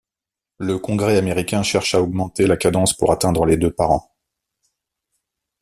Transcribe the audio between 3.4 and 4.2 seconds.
les deux par an.